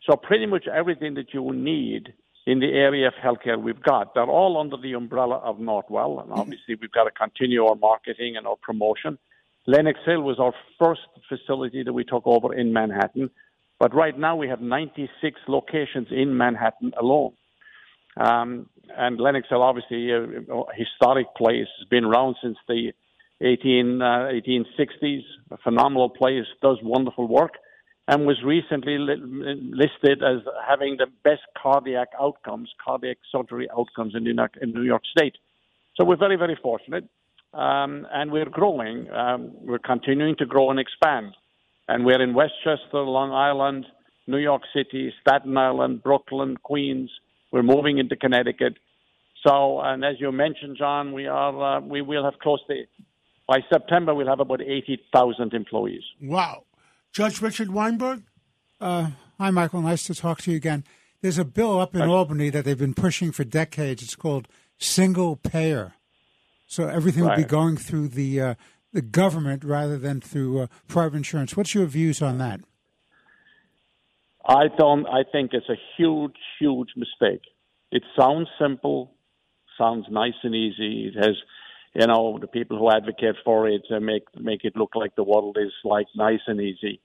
so 0.09 0.15
pretty 0.15 0.45
much 0.45 0.65
everything 0.67 1.15
that 1.15 1.33
you 1.33 1.51
need 1.53 2.13
in 2.45 2.59
the 2.59 2.67
area 2.67 3.07
of 3.07 3.13
healthcare 3.15 3.61
we've 3.61 3.81
got. 3.81 4.13
They're 4.13 4.23
all 4.23 4.59
under 4.59 4.77
the 4.77 4.93
umbrella 4.93 5.37
of 5.37 5.57
Northwell, 5.57 6.21
and 6.23 6.31
obviously 6.31 6.75
we've 6.79 6.91
got 6.91 7.05
to 7.05 7.11
continue 7.11 7.65
our 7.65 7.75
marketing 7.75 8.35
and 8.37 8.45
our 8.45 8.55
promotion. 8.61 9.17
Lenox 9.67 9.99
Hill 10.05 10.21
was 10.21 10.39
our 10.39 10.53
first 10.79 11.01
facility 11.27 11.83
that 11.83 11.93
we 11.93 12.03
took 12.03 12.23
over 12.25 12.53
in 12.53 12.71
Manhattan, 12.71 13.31
but 13.79 13.95
right 13.95 14.17
now 14.17 14.35
we 14.35 14.47
have 14.47 14.61
96 14.61 15.39
locations 15.47 16.07
in 16.11 16.37
Manhattan 16.37 16.93
alone. 16.99 17.33
Um, 18.17 18.69
and 18.95 19.19
Lenox 19.19 19.47
Hill, 19.49 19.63
obviously, 19.63 20.11
a, 20.11 20.21
a 20.21 20.63
historic 20.75 21.33
place, 21.35 21.67
has 21.79 21.87
been 21.89 22.05
around 22.05 22.35
since 22.41 22.57
the 22.67 22.91
18, 23.41 24.01
uh, 24.01 24.05
1860s. 24.05 25.21
A 25.51 25.57
phenomenal 25.57 26.09
place, 26.09 26.45
does 26.61 26.77
wonderful 26.83 27.27
work, 27.27 27.53
and 28.07 28.25
was 28.25 28.37
recently 28.43 28.97
li- 28.97 29.71
listed 29.71 30.23
as 30.23 30.41
having 30.67 30.97
the 30.97 31.07
best 31.23 31.41
cardiac 31.61 32.09
outcomes, 32.19 32.69
cardiac 32.83 33.17
surgery 33.31 33.67
outcomes 33.75 34.13
in 34.15 34.23
New 34.23 34.33
York, 34.33 34.53
in 34.61 34.71
New 34.73 34.83
York 34.83 35.03
State. 35.17 35.35
So 35.95 36.05
we're 36.05 36.17
very, 36.17 36.35
very 36.35 36.57
fortunate, 36.61 37.05
um, 37.53 38.05
and 38.11 38.31
we're 38.31 38.49
growing. 38.49 39.09
Um, 39.09 39.51
we're 39.61 39.79
continuing 39.79 40.35
to 40.37 40.45
grow 40.45 40.69
and 40.69 40.79
expand, 40.79 41.33
and 41.87 42.05
we're 42.05 42.21
in 42.21 42.33
Westchester, 42.33 42.99
Long 42.99 43.31
Island, 43.31 43.85
New 44.27 44.37
York 44.37 44.63
City, 44.75 45.13
Staten 45.21 45.57
Island, 45.57 46.03
Brooklyn, 46.03 46.57
Queens. 46.57 47.09
We're 47.51 47.63
moving 47.63 47.97
into 47.97 48.15
Connecticut. 48.15 48.73
So, 49.47 49.79
and 49.79 50.03
as 50.03 50.15
you 50.19 50.31
mentioned, 50.31 50.75
John, 50.77 51.13
we 51.13 51.27
are 51.27 51.77
uh, 51.77 51.79
we 51.79 52.01
will 52.01 52.23
have 52.23 52.39
close 52.39 52.59
to 52.67 52.83
by 53.47 53.59
September 53.71 54.13
we'll 54.13 54.27
have 54.27 54.39
about 54.39 54.61
eighty 54.61 54.99
thousand 55.13 55.53
employees. 55.53 56.03
Wow. 56.21 56.63
Judge 57.15 57.41
Richard 57.41 57.71
Weinberg? 57.71 58.23
Uh, 58.81 59.11
hi, 59.39 59.49
Michael. 59.49 59.81
Nice 59.81 60.03
to 60.07 60.13
talk 60.13 60.41
to 60.41 60.51
you 60.51 60.57
again. 60.57 60.83
There's 61.21 61.37
a 61.37 61.45
bill 61.45 61.79
up 61.79 61.95
in 61.95 62.01
Albany 62.01 62.49
that 62.49 62.65
they've 62.65 62.77
been 62.77 62.93
pushing 62.93 63.31
for 63.31 63.45
decades. 63.45 64.03
It's 64.03 64.17
called 64.17 64.49
single 64.77 65.37
payer. 65.37 65.93
So 66.67 66.89
everything 66.89 67.23
will 67.23 67.37
be 67.37 67.45
going 67.45 67.77
through 67.77 68.09
the 68.09 68.41
uh, 68.41 68.55
the 68.91 69.01
government 69.01 69.63
rather 69.63 69.97
than 69.97 70.19
through 70.19 70.63
uh, 70.63 70.67
private 70.89 71.15
insurance. 71.15 71.55
What's 71.55 71.73
your 71.73 71.85
views 71.85 72.21
on 72.21 72.37
that? 72.39 72.59
I 74.45 74.65
don't. 74.77 75.07
I 75.07 75.23
think 75.31 75.51
it's 75.53 75.69
a 75.69 75.79
huge, 75.95 76.35
huge 76.59 76.89
mistake. 76.97 77.43
It 77.93 78.03
sounds 78.19 78.49
simple, 78.59 79.13
sounds 79.77 80.05
nice 80.11 80.33
and 80.43 80.53
easy. 80.53 81.13
It 81.13 81.15
has, 81.15 81.37
you 81.95 82.07
know, 82.07 82.37
the 82.39 82.47
people 82.47 82.77
who 82.77 82.91
advocate 82.91 83.35
for 83.43 83.67
it 83.67 83.83
uh, 83.89 83.99
make 83.99 84.23
make 84.37 84.63
it 84.63 84.75
look 84.75 84.93
like 84.95 85.15
the 85.15 85.23
world 85.23 85.57
is 85.59 85.71
like 85.83 86.07
nice 86.15 86.41
and 86.47 86.59
easy. 86.59 86.99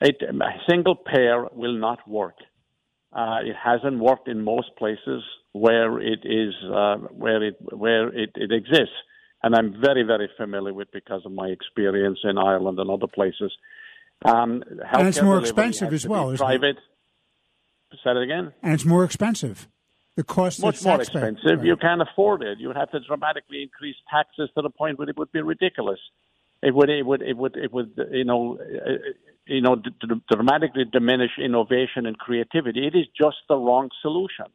It, 0.00 0.16
a 0.22 0.52
single 0.68 0.96
payer 0.96 1.46
will 1.52 1.78
not 1.78 2.00
work. 2.08 2.36
Uh, 3.12 3.38
it 3.44 3.54
hasn't 3.62 3.98
worked 4.00 4.26
in 4.26 4.42
most 4.42 4.70
places 4.78 5.22
where 5.52 6.00
it 6.00 6.20
is 6.24 6.54
uh, 6.64 6.96
where 7.24 7.42
it 7.42 7.56
where 7.60 8.08
it, 8.08 8.30
it 8.34 8.50
exists, 8.52 8.96
and 9.42 9.54
I'm 9.54 9.74
very 9.80 10.02
very 10.02 10.28
familiar 10.36 10.72
with 10.72 10.90
because 10.92 11.22
of 11.26 11.32
my 11.32 11.48
experience 11.48 12.20
in 12.24 12.38
Ireland 12.38 12.78
and 12.78 12.90
other 12.90 13.06
places. 13.06 13.52
Um, 14.24 14.62
And 14.96 15.08
it's 15.08 15.20
more 15.20 15.38
expensive 15.38 15.92
as 15.92 16.06
well, 16.06 16.30
isn't 16.30 16.36
it? 16.36 16.38
Private. 16.38 16.76
Say 18.02 18.10
it 18.10 18.22
again. 18.22 18.52
And 18.62 18.72
it's 18.72 18.86
more 18.86 19.04
expensive. 19.04 19.68
The 20.16 20.24
cost 20.24 20.60
Much 20.60 20.84
more 20.84 21.00
expensive. 21.00 21.58
Right. 21.58 21.64
You 21.64 21.76
can't 21.76 22.02
afford 22.02 22.42
it. 22.42 22.58
You 22.58 22.68
would 22.68 22.76
have 22.76 22.90
to 22.90 23.00
dramatically 23.00 23.62
increase 23.62 23.96
taxes 24.10 24.50
to 24.54 24.62
the 24.62 24.68
point 24.70 24.98
where 24.98 25.08
it 25.08 25.16
would 25.16 25.32
be 25.32 25.40
ridiculous. 25.40 25.98
It 26.62 26.74
would. 26.74 26.90
It 26.90 27.06
would. 27.06 27.22
It 27.22 27.36
would. 27.36 27.56
It 27.56 27.72
would. 27.72 27.98
You 28.10 28.24
know. 28.24 28.58
You 29.46 29.62
know. 29.62 29.76
d- 29.76 29.90
d- 30.00 30.22
dramatically 30.30 30.84
diminish 30.84 31.32
innovation 31.42 32.04
and 32.06 32.18
creativity. 32.18 32.86
It 32.86 32.94
is 32.94 33.06
just 33.18 33.38
the 33.48 33.56
wrong 33.56 33.88
solution. 34.02 34.46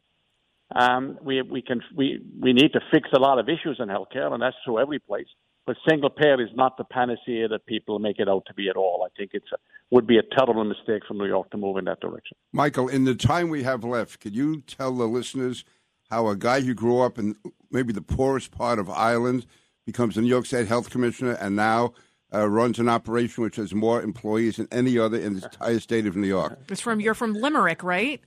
Um, 0.76 1.18
we 1.22 1.42
we 1.42 1.62
can 1.62 1.82
we 1.96 2.22
we 2.40 2.54
need 2.54 2.74
to 2.74 2.82
fix 2.92 3.10
a 3.14 3.20
lot 3.20 3.40
of 3.40 3.50
issues 3.50 3.78
in 3.80 3.88
healthcare, 3.88 4.32
and 4.32 4.42
that's 4.42 4.56
true 4.64 4.80
every 4.80 5.00
place. 5.00 5.28
But 5.68 5.76
single 5.88 6.10
payer 6.10 6.42
is 6.42 6.48
not 6.56 6.78
the 6.78 6.86
panacea 6.86 7.50
that 7.50 7.66
people 7.66 8.00
make 8.00 8.20
it 8.20 8.30
out 8.30 8.46
to 8.48 8.54
be 8.54 8.70
at 8.70 8.78
all. 8.78 9.06
I 9.06 9.10
think 9.18 9.32
it's 9.34 9.52
a, 9.54 9.58
would 9.92 10.08
be 10.08 10.18
a 10.18 10.24
terrible 10.24 10.64
mistake 10.64 11.04
for 11.06 11.14
New 11.14 11.26
York 11.26 11.52
to 11.52 11.58
move 11.58 11.76
in 11.76 11.84
that 11.86 12.00
direction. 12.00 12.38
Michael, 12.54 12.88
in 12.88 13.04
the 13.04 13.14
time 13.14 13.50
we 13.50 13.64
have 13.64 13.84
left, 13.84 14.22
could 14.22 14.34
you 14.34 14.62
tell 14.62 14.94
the 14.94 15.08
listeners 15.08 15.66
how 16.10 16.30
a 16.30 16.38
guy 16.38 16.62
who 16.62 16.74
grew 16.74 17.02
up 17.02 17.20
in 17.20 17.36
maybe 17.70 17.92
the 17.92 18.02
poorest 18.02 18.52
part 18.52 18.80
of 18.80 18.90
Ireland 18.90 19.46
becomes 19.86 20.18
a 20.18 20.22
New 20.22 20.30
York 20.30 20.46
State 20.46 20.70
Health 20.70 20.90
Commissioner 20.90 21.34
and 21.34 21.58
now 21.58 21.94
uh, 22.34 22.48
runs 22.48 22.80
an 22.80 22.88
operation 22.88 23.44
which 23.44 23.58
has 23.58 23.74
more 23.74 24.02
employees 24.02 24.56
than 24.56 24.70
any 24.72 24.98
other 24.98 25.20
in 25.20 25.36
the 25.36 25.44
entire 25.44 25.82
state 25.82 26.08
of 26.08 26.16
New 26.16 26.28
York? 26.28 26.58
It's 26.70 26.80
from 26.80 27.02
you're 27.02 27.14
from 27.14 27.34
Limerick, 27.34 27.84
right? 27.84 28.22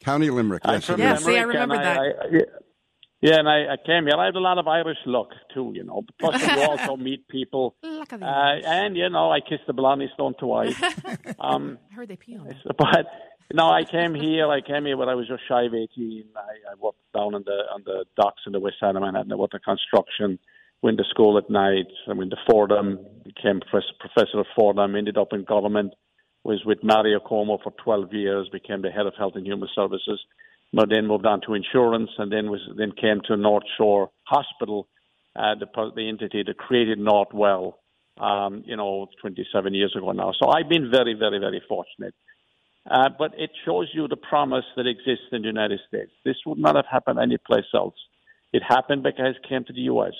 County 0.00 0.28
Limerick, 0.28 0.62
I'm 0.66 0.74
yes, 0.74 0.84
from 0.84 1.00
Yeah, 1.00 1.14
is. 1.14 1.24
see, 1.24 1.38
I 1.38 1.42
remember 1.42 1.76
that. 1.76 1.98
I- 1.98 2.08
I- 2.08 2.40
yeah, 3.24 3.38
and 3.38 3.48
I, 3.48 3.72
I 3.72 3.76
came 3.78 4.04
here. 4.04 4.16
I 4.18 4.26
had 4.26 4.34
a 4.34 4.40
lot 4.40 4.58
of 4.58 4.68
Irish 4.68 4.98
luck 5.06 5.30
too, 5.54 5.72
you 5.74 5.82
know. 5.82 6.02
Plus, 6.20 6.46
you 6.46 6.62
also 6.62 6.94
meet 6.98 7.26
people, 7.26 7.74
uh, 7.82 8.16
and 8.20 8.94
you 8.98 9.08
know, 9.08 9.32
I 9.32 9.40
kissed 9.40 9.66
the 9.66 9.72
Blarney 9.72 10.10
Stone 10.12 10.34
twice. 10.38 10.76
um, 11.40 11.78
I 11.90 11.94
heard 11.94 12.08
they 12.08 12.16
pee 12.16 12.36
on 12.36 12.48
it. 12.48 12.56
but 12.76 13.06
no, 13.50 13.70
I 13.70 13.84
came 13.84 14.14
here. 14.14 14.50
I 14.50 14.60
came 14.60 14.84
here 14.84 14.98
when 14.98 15.08
I 15.08 15.14
was 15.14 15.26
just 15.26 15.40
shy 15.48 15.62
of 15.62 15.72
eighteen. 15.72 16.24
I, 16.36 16.72
I 16.72 16.74
worked 16.78 16.98
down 17.16 17.34
on 17.34 17.44
the 17.46 17.64
on 17.72 17.82
the 17.86 18.04
docks 18.14 18.42
in 18.46 18.52
the 18.52 18.60
west 18.60 18.76
side 18.78 18.94
of 18.94 19.00
Manhattan. 19.00 19.32
I 19.32 19.36
worked 19.36 19.54
in 19.54 19.60
construction. 19.60 20.38
Went 20.82 20.98
to 20.98 21.04
school 21.08 21.38
at 21.38 21.48
night. 21.48 21.86
I 22.06 22.12
went 22.12 22.30
to 22.32 22.36
Fordham. 22.46 22.98
Became 23.24 23.60
professor, 23.60 23.94
professor 24.00 24.40
at 24.40 24.46
Fordham. 24.54 24.96
Ended 24.96 25.16
up 25.16 25.32
in 25.32 25.44
government. 25.44 25.94
Was 26.42 26.62
with 26.66 26.80
Mario 26.82 27.20
Cuomo 27.20 27.56
for 27.62 27.72
twelve 27.82 28.12
years. 28.12 28.50
Became 28.52 28.82
the 28.82 28.90
head 28.90 29.06
of 29.06 29.14
health 29.16 29.32
and 29.34 29.46
human 29.46 29.70
services. 29.74 30.20
But 30.72 30.88
then 30.90 31.06
moved 31.06 31.26
on 31.26 31.40
to 31.46 31.54
insurance, 31.54 32.10
and 32.18 32.32
then 32.32 32.50
was 32.50 32.60
then 32.76 32.92
came 32.92 33.20
to 33.28 33.36
North 33.36 33.64
Shore 33.78 34.10
Hospital, 34.24 34.88
uh, 35.36 35.54
the 35.54 35.66
the 35.94 36.08
entity 36.08 36.42
that 36.44 36.56
created 36.56 36.98
Northwell. 36.98 37.74
Um, 38.16 38.62
you 38.64 38.76
know, 38.76 39.08
27 39.20 39.74
years 39.74 39.92
ago 39.96 40.12
now. 40.12 40.30
So 40.40 40.48
I've 40.48 40.68
been 40.68 40.88
very, 40.88 41.14
very, 41.14 41.40
very 41.40 41.60
fortunate. 41.68 42.14
Uh, 42.88 43.08
but 43.18 43.32
it 43.36 43.50
shows 43.64 43.88
you 43.92 44.06
the 44.06 44.16
promise 44.16 44.64
that 44.76 44.86
exists 44.86 45.26
in 45.32 45.42
the 45.42 45.48
United 45.48 45.80
States. 45.88 46.12
This 46.24 46.36
would 46.46 46.58
not 46.58 46.76
have 46.76 46.84
happened 46.90 47.18
anyplace 47.18 47.64
else. 47.74 47.96
It 48.52 48.62
happened 48.62 49.02
because 49.02 49.34
I 49.42 49.48
came 49.48 49.64
to 49.64 49.72
the 49.72 49.86
U.S. 49.92 50.12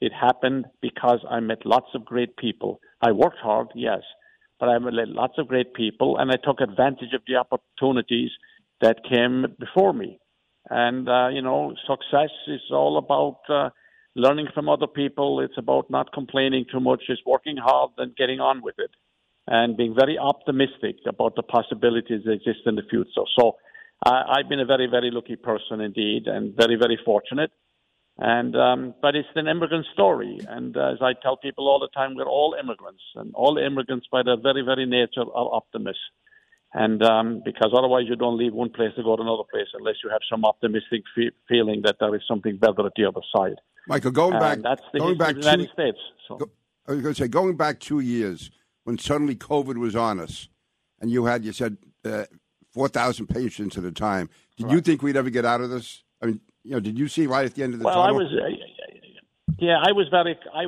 It 0.00 0.12
happened 0.12 0.66
because 0.80 1.20
I 1.28 1.40
met 1.40 1.64
lots 1.64 1.88
of 1.94 2.04
great 2.04 2.36
people. 2.36 2.80
I 3.00 3.12
worked 3.12 3.38
hard, 3.38 3.68
yes, 3.74 4.02
but 4.60 4.68
I 4.68 4.78
met 4.78 5.08
lots 5.08 5.34
of 5.38 5.48
great 5.48 5.74
people, 5.74 6.18
and 6.18 6.30
I 6.30 6.36
took 6.36 6.60
advantage 6.60 7.14
of 7.14 7.22
the 7.26 7.36
opportunities 7.36 8.30
that 8.82 8.98
came 9.08 9.46
before 9.58 9.94
me. 9.94 10.18
And, 10.68 11.08
uh, 11.08 11.28
you 11.28 11.42
know, 11.42 11.74
success 11.86 12.30
is 12.46 12.60
all 12.70 12.98
about 12.98 13.38
uh, 13.48 13.70
learning 14.14 14.48
from 14.54 14.68
other 14.68 14.86
people. 14.86 15.40
It's 15.40 15.58
about 15.58 15.90
not 15.90 16.12
complaining 16.12 16.66
too 16.70 16.80
much. 16.80 17.02
It's 17.08 17.22
working 17.26 17.56
hard 17.56 17.90
and 17.98 18.14
getting 18.16 18.40
on 18.40 18.62
with 18.62 18.74
it 18.78 18.90
and 19.46 19.76
being 19.76 19.94
very 19.94 20.18
optimistic 20.18 20.96
about 21.06 21.34
the 21.34 21.42
possibilities 21.42 22.22
that 22.24 22.32
exist 22.32 22.60
in 22.66 22.76
the 22.76 22.82
future. 22.88 23.26
So 23.38 23.56
uh, 24.06 24.22
I've 24.28 24.48
been 24.48 24.60
a 24.60 24.64
very, 24.64 24.86
very 24.86 25.10
lucky 25.10 25.36
person 25.36 25.80
indeed 25.80 26.26
and 26.26 26.54
very, 26.56 26.76
very 26.76 26.98
fortunate. 27.04 27.50
And 28.18 28.54
um, 28.56 28.94
but 29.00 29.16
it's 29.16 29.28
an 29.36 29.48
immigrant 29.48 29.86
story, 29.94 30.38
and 30.46 30.76
uh, 30.76 30.92
as 30.92 30.98
I 31.00 31.14
tell 31.22 31.38
people 31.38 31.66
all 31.66 31.80
the 31.80 31.88
time, 31.88 32.14
we're 32.14 32.28
all 32.28 32.54
immigrants, 32.62 33.02
and 33.14 33.32
all 33.34 33.56
immigrants 33.56 34.06
by 34.12 34.22
their 34.22 34.36
very, 34.36 34.60
very 34.60 34.84
nature 34.84 35.22
are 35.22 35.48
optimists. 35.54 36.02
And 36.74 37.02
um, 37.02 37.42
because 37.44 37.72
otherwise, 37.76 38.04
you 38.08 38.16
don't 38.16 38.38
leave 38.38 38.54
one 38.54 38.70
place 38.70 38.92
to 38.96 39.02
go 39.02 39.16
to 39.16 39.22
another 39.22 39.42
place 39.50 39.66
unless 39.74 39.96
you 40.02 40.10
have 40.10 40.22
some 40.30 40.44
optimistic 40.44 41.02
fe- 41.14 41.30
feeling 41.48 41.82
that 41.84 41.96
there 42.00 42.14
is 42.14 42.22
something 42.26 42.56
better 42.56 42.86
at 42.86 42.92
the 42.96 43.04
other 43.04 43.20
side. 43.36 43.56
Michael, 43.86 44.10
going 44.10 44.38
back, 44.38 44.56
and 44.56 44.64
that's 44.64 44.82
the 44.92 45.00
going 45.00 45.18
back 45.18 45.34
the 45.34 45.40
United 45.40 45.66
two, 45.66 45.72
States. 45.72 45.98
So. 46.28 46.36
Go- 46.36 46.50
I 46.88 46.92
was 46.92 47.02
going 47.02 47.14
to 47.14 47.22
say, 47.22 47.28
going 47.28 47.56
back 47.56 47.78
two 47.78 48.00
years 48.00 48.50
when 48.84 48.98
suddenly 48.98 49.36
COVID 49.36 49.76
was 49.76 49.94
on 49.94 50.18
us, 50.18 50.48
and 51.00 51.10
you 51.10 51.26
had, 51.26 51.44
you 51.44 51.52
said, 51.52 51.76
uh, 52.04 52.24
4,000 52.72 53.26
patients 53.26 53.76
at 53.76 53.84
a 53.84 53.92
time. 53.92 54.28
Did 54.56 54.70
you 54.70 54.80
think 54.80 55.02
we'd 55.02 55.16
ever 55.16 55.30
get 55.30 55.44
out 55.44 55.60
of 55.60 55.70
this? 55.70 56.02
I 56.20 56.26
mean, 56.26 56.40
you 56.64 56.72
know, 56.72 56.80
did 56.80 56.98
you 56.98 57.08
see 57.08 57.26
right 57.26 57.44
at 57.44 57.54
the 57.54 57.62
end 57.62 57.74
of 57.74 57.80
the 57.80 57.84
well, 57.84 57.94
tunnel? 57.94 58.16
I 58.16 58.18
was. 58.18 58.32
Uh, 58.32 58.48
yeah, 59.58 59.78
I 59.84 59.92
was 59.92 60.08
very. 60.10 60.38
I, 60.54 60.64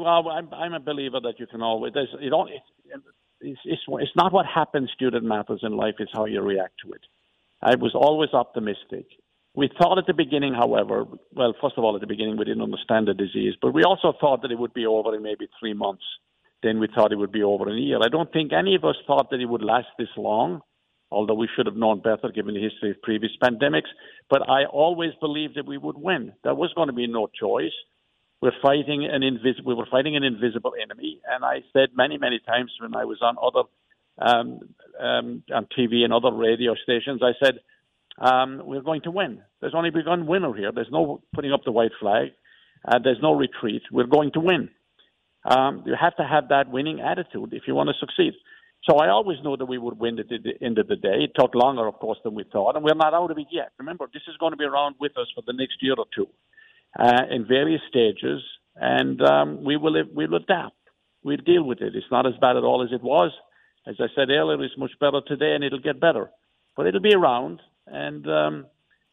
I'm 0.56 0.75
a 0.75 0.80
believer 0.80 1.20
that 1.20 1.38
you 1.38 1.46
can 1.46 1.62
always. 1.62 1.92
There's, 1.94 2.08
you 2.20 2.30
don't. 2.30 2.50
It's, 3.45 3.61
it's, 3.65 3.83
it's 3.89 4.17
not 4.17 4.33
what 4.33 4.47
happens 4.47 4.91
to 4.99 5.05
you 5.05 5.11
that 5.11 5.23
matters 5.23 5.61
in 5.63 5.77
life. 5.77 5.97
It's 5.99 6.13
how 6.15 6.25
you 6.25 6.41
react 6.41 6.75
to 6.85 6.93
it. 6.93 7.03
I 7.63 7.75
was 7.77 7.95
always 7.95 8.31
optimistic. 8.33 9.07
We 9.55 9.71
thought 9.79 9.99
at 9.99 10.07
the 10.07 10.15
beginning, 10.15 10.55
however, 10.55 11.05
well, 11.33 11.55
first 11.61 11.79
of 11.79 11.85
all, 11.85 11.95
at 11.95 12.01
the 12.01 12.09
beginning, 12.09 12.37
we 12.37 12.45
didn't 12.45 12.63
understand 12.63 13.07
the 13.07 13.15
disease, 13.15 13.55
but 13.63 13.73
we 13.73 13.85
also 13.85 14.13
thought 14.21 14.43
that 14.43 14.51
it 14.51 14.59
would 14.59 14.75
be 14.75 14.87
over 14.87 15.15
in 15.15 15.23
maybe 15.23 15.47
three 15.61 15.75
months. 15.75 16.03
Then 16.63 16.81
we 16.81 16.89
thought 16.93 17.13
it 17.13 17.19
would 17.19 17.31
be 17.31 17.43
over 17.43 17.71
in 17.71 17.77
a 17.77 17.81
year. 17.81 17.99
I 18.03 18.09
don't 18.09 18.33
think 18.33 18.53
any 18.53 18.75
of 18.75 18.85
us 18.85 18.97
thought 19.07 19.31
that 19.31 19.41
it 19.41 19.47
would 19.47 19.63
last 19.63 19.87
this 19.99 20.09
long, 20.17 20.63
although 21.11 21.35
we 21.35 21.49
should 21.55 21.67
have 21.67 21.77
known 21.77 22.01
better 22.01 22.31
given 22.35 22.55
the 22.55 22.63
history 22.63 22.91
of 22.91 23.03
previous 23.03 23.33
pandemics. 23.41 23.93
But 24.29 24.49
I 24.49 24.65
always 24.65 25.13
believed 25.21 25.57
that 25.57 25.67
we 25.67 25.79
would 25.79 25.99
win. 25.99 26.33
There 26.43 26.55
was 26.55 26.73
going 26.75 26.89
to 26.89 26.95
be 26.95 27.07
no 27.07 27.29
choice. 27.29 27.73
We're 28.45 28.53
fighting 28.61 29.09
an 29.11 29.23
invis- 29.23 29.65
we 29.65 29.73
were 29.73 29.87
fighting 29.91 30.17
an 30.17 30.23
invisible 30.23 30.75
enemy, 30.79 31.19
and 31.27 31.43
I 31.43 31.63
said 31.73 31.97
many, 31.97 32.19
many 32.19 32.41
times 32.41 32.71
when 32.79 32.95
I 32.95 33.07
was 33.07 33.17
on 33.23 33.37
other 33.43 33.63
um, 34.19 34.61
um, 35.01 35.43
on 35.51 35.67
TV 35.75 36.05
and 36.05 36.13
other 36.13 36.31
radio 36.31 36.75
stations, 36.75 37.23
I 37.23 37.33
said 37.43 37.61
um, 38.19 38.61
we're 38.67 38.83
going 38.83 39.01
to 39.05 39.11
win. 39.11 39.41
There's 39.63 39.73
only 39.75 39.91
one 40.05 40.27
winner 40.27 40.53
here. 40.53 40.73
There's 40.75 40.93
no 40.93 41.23
putting 41.35 41.55
up 41.55 41.63
the 41.65 41.73
white 41.73 41.93
flag. 41.99 42.33
Uh, 42.87 42.99
there's 43.03 43.17
no 43.23 43.33
retreat. 43.33 43.81
We're 43.91 44.13
going 44.19 44.33
to 44.33 44.41
win. 44.41 44.69
Um, 45.51 45.83
you 45.87 45.95
have 45.99 46.15
to 46.17 46.25
have 46.25 46.51
that 46.51 46.71
winning 46.71 47.01
attitude 47.01 47.55
if 47.55 47.63
you 47.67 47.75
want 47.75 47.89
to 47.89 47.95
succeed. 47.99 48.35
So 48.87 48.99
I 48.99 49.09
always 49.09 49.39
knew 49.43 49.57
that 49.57 49.65
we 49.65 49.79
would 49.79 49.99
win 49.99 50.19
at 50.19 50.29
the 50.29 50.53
end 50.61 50.77
of 50.77 50.89
the 50.89 50.97
day. 50.97 51.25
It 51.25 51.33
took 51.35 51.55
longer, 51.55 51.87
of 51.87 51.95
course, 51.95 52.19
than 52.23 52.35
we 52.35 52.45
thought, 52.53 52.77
and 52.77 52.85
we're 52.85 52.93
not 52.93 53.15
out 53.15 53.31
of 53.31 53.39
it 53.39 53.47
yet. 53.51 53.73
Remember, 53.79 54.07
this 54.13 54.25
is 54.29 54.37
going 54.37 54.53
to 54.53 54.59
be 54.59 54.65
around 54.65 54.97
with 55.01 55.17
us 55.17 55.29
for 55.35 55.43
the 55.47 55.55
next 55.55 55.77
year 55.81 55.95
or 55.97 56.05
two, 56.15 56.29
uh, 56.99 57.23
in 57.31 57.47
various 57.47 57.81
stages, 57.89 58.43
and 58.77 59.21
um, 59.23 59.65
we 59.65 59.77
will 59.77 59.97
we'll 60.13 60.35
adapt. 60.35 60.77
We'll 61.23 61.37
deal 61.39 61.65
with 61.65 61.81
it. 61.81 61.95
It's 61.95 62.07
not 62.11 62.27
as 62.27 62.35
bad 62.41 62.57
at 62.57 62.65
all 62.65 62.83
as 62.83 62.93
it 62.93 63.03
was. 63.03 63.31
As 63.87 63.97
I 63.99 64.07
said 64.15 64.31
earlier, 64.31 64.63
it's 64.63 64.79
much 64.79 64.93
better 65.01 65.21
today, 65.27 65.55
and 65.55 65.65
it'll 65.65 65.81
get 65.81 66.01
better. 66.01 66.31
But 66.77 66.87
it'll 66.87 67.01
be 67.01 67.15
around, 67.15 67.61
and 67.87 68.27
um, 68.27 68.67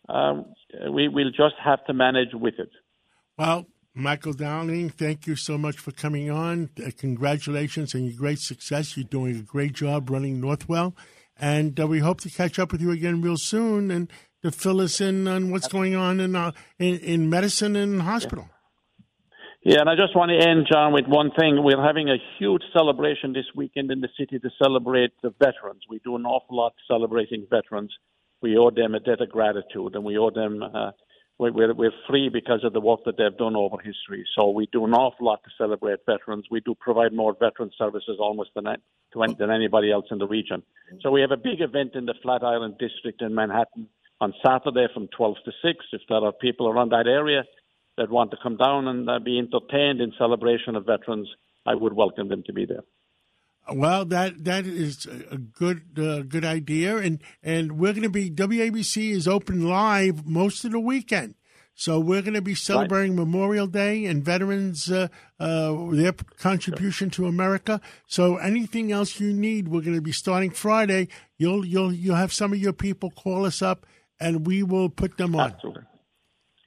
um, 0.10 0.46
we 0.92 1.08
will 1.08 1.30
just 1.32 1.56
have 1.64 1.84
to 1.86 1.94
manage 1.94 2.34
with 2.34 2.56
it. 2.58 2.70
Well, 3.38 3.68
Michael 3.94 4.34
Dowling, 4.34 4.90
thank 4.90 5.28
you 5.28 5.36
so 5.36 5.58
much 5.58 5.78
for 5.78 5.92
coming 5.92 6.32
on. 6.32 6.70
Uh, 6.82 6.92
congratulations 6.98 7.94
on 7.94 8.06
your 8.06 8.18
great 8.18 8.40
success. 8.40 8.96
You're 8.96 9.04
doing 9.04 9.36
a 9.36 9.44
great 9.44 9.74
job 9.74 10.10
running 10.10 10.40
Northwell. 10.40 10.96
And 11.38 11.78
uh, 11.80 11.88
we 11.88 12.00
hope 12.00 12.22
to 12.22 12.30
catch 12.30 12.60
up 12.60 12.72
with 12.72 12.82
you 12.82 12.92
again 12.92 13.22
real 13.22 13.38
soon 13.38 13.92
and 13.92 14.12
to 14.44 14.52
fill 14.52 14.82
us 14.82 15.00
in 15.02 15.28
on 15.28 15.52
what's 15.52 15.68
going 15.68 15.96
on 15.96 16.20
in, 16.20 16.36
uh, 16.36 16.52
in, 16.80 16.98
in 17.00 17.30
medicine 17.30 17.76
and 17.76 18.02
hospital. 18.02 18.50
Yeah, 19.64 19.82
and 19.82 19.90
I 19.90 19.96
just 19.96 20.16
want 20.16 20.32
to 20.32 20.50
end, 20.50 20.66
John, 20.72 20.92
with 20.92 21.06
one 21.06 21.30
thing. 21.38 21.64
We're 21.64 21.82
having 21.82 22.10
a 22.10 22.18
huge 22.40 22.64
celebration 22.74 23.32
this 23.32 23.46
weekend 23.56 23.92
in 23.92 24.02
the 24.02 24.10
city 24.18 24.40
to 24.40 24.50
celebrate 24.62 25.12
the 25.22 25.30
veterans. 25.38 25.84
We 25.88 26.00
do 26.04 26.16
an 26.16 26.26
awful 26.26 26.58
lot 26.58 26.74
celebrating 26.88 27.46
veterans. 27.48 27.94
we 28.42 28.58
owe 28.58 28.72
them 28.72 28.96
a 28.96 29.00
debt 29.00 29.22
of 29.22 29.30
gratitude, 29.30 29.94
and 29.94 30.04
we 30.04 30.18
owe 30.18 30.32
them. 30.32 30.64
Uh, 30.64 30.92
we're, 31.38 31.74
we're 31.76 31.94
free 32.10 32.30
because 32.30 32.64
of 32.64 32.74
the 32.74 32.80
work 32.80 33.02
that 33.06 33.18
they've 33.18 33.38
done 33.38 33.56
over 33.56 33.78
history. 33.78 34.26
So 34.36 34.50
we 34.50 34.68
do 34.72 34.86
an 34.86 34.94
awful 34.94 35.28
lot 35.28 35.44
to 35.44 35.50
celebrate 35.58 36.00
veterans. 36.08 36.46
We 36.50 36.60
do 36.62 36.76
provide 36.80 37.14
more 37.14 37.36
veteran 37.40 37.70
services 37.78 38.18
almost 38.20 38.52
than, 38.56 38.66
than 39.16 39.52
anybody 39.52 39.92
else 39.92 40.06
in 40.10 40.18
the 40.18 40.28
region. 40.28 40.64
So 41.02 41.12
we 41.12 41.22
have 41.22 41.32
a 41.32 41.38
big 41.38 41.62
event 41.62 41.94
in 41.94 42.06
the 42.06 42.16
Flatiron 42.22 42.76
District 42.80 43.22
in 43.22 43.34
Manhattan 43.34 43.88
on 44.22 44.34
Saturday 44.46 44.88
from 44.94 45.10
12 45.18 45.36
to 45.46 45.52
6. 45.64 45.86
If 45.92 46.02
there 46.08 46.24
are 46.24 46.32
people 46.32 46.70
around 46.70 46.92
that 46.92 47.08
area 47.08 47.44
that 47.98 48.10
want 48.10 48.32
to 48.32 48.38
come 48.42 48.56
down 48.56 48.88
and 48.88 49.10
uh, 49.10 49.20
be 49.20 49.38
entertained 49.38 50.00
in 50.00 50.14
celebration 50.18 50.76
of 50.76 50.86
veterans, 50.86 51.28
I 51.66 51.76
would 51.76 51.94
welcome 51.94 52.30
them 52.30 52.44
to 52.46 52.54
be 52.54 52.66
there. 52.66 52.84
Well, 53.72 54.06
that 54.06 54.44
that 54.46 54.66
is 54.66 55.06
a 55.06 55.38
good 55.38 55.84
uh, 55.96 56.22
good 56.22 56.44
idea, 56.44 56.98
and 56.98 57.22
and 57.44 57.78
we're 57.78 57.94
going 57.94 58.04
to 58.04 58.10
be 58.10 58.32
WABC 58.32 59.12
is 59.12 59.28
open 59.28 59.68
live 59.68 60.26
most 60.26 60.66
of 60.66 60.72
the 60.72 60.80
weekend, 60.80 61.36
so 61.76 62.00
we're 62.00 62.24
going 62.24 62.34
to 62.34 62.42
be 62.42 62.56
celebrating 62.56 63.16
right. 63.16 63.26
Memorial 63.26 63.68
Day 63.68 64.06
and 64.06 64.24
veterans 64.26 64.92
uh, 64.92 65.08
uh, 65.40 65.92
their 65.92 66.14
contribution 66.38 67.12
to 67.12 67.28
America. 67.28 67.80
So 68.08 68.38
anything 68.38 68.92
else 68.92 69.20
you 69.20 69.32
need, 69.32 69.68
we're 69.68 69.82
going 69.82 69.96
to 69.96 70.02
be 70.02 70.12
starting 70.12 70.50
Friday. 70.50 71.08
You'll 71.38 71.64
you'll 71.64 71.94
you'll 71.94 72.16
have 72.16 72.34
some 72.34 72.54
of 72.54 72.60
your 72.60 72.74
people 72.74 73.12
call 73.12 73.46
us 73.46 73.62
up, 73.62 73.86
and 74.22 74.46
we 74.46 74.64
will 74.64 74.90
put 74.90 75.18
them 75.18 75.36
on. 75.36 75.52
Absolutely. 75.52 75.84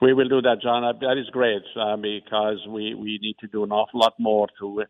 We 0.01 0.13
will 0.13 0.29
do 0.29 0.43
that, 0.43 0.61
John. 0.63 0.83
That 1.01 1.19
is 1.19 1.31
great 1.31 1.63
uh, 1.81 1.97
because 1.97 2.59
we, 2.69 2.95
we 2.95 3.19
need 3.23 3.37
to 3.41 3.47
do 3.47 3.65
an 3.65 3.73
awful 3.73 4.01
lot 4.01 4.15
more 4.19 4.49
to 4.61 4.83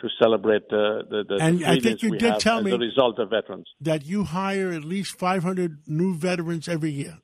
to 0.00 0.08
celebrate 0.20 0.68
the 0.68 1.02
the, 1.08 1.24
the 1.28 1.38
and 1.40 1.64
I 1.64 1.78
think 1.78 2.02
you 2.02 2.16
did 2.16 2.38
tell 2.38 2.62
me 2.62 2.70
the 2.70 2.78
result 2.78 3.18
of 3.18 3.30
veterans 3.30 3.66
that 3.80 4.04
you 4.04 4.24
hire 4.24 4.70
at 4.70 4.84
least 4.84 5.18
500 5.18 5.78
new 5.86 6.14
veterans 6.14 6.68
every 6.68 6.90
year. 6.90 7.18